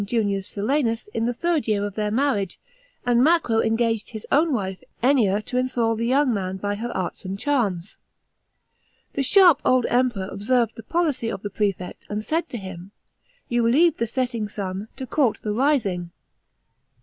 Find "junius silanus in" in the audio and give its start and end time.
0.03-1.25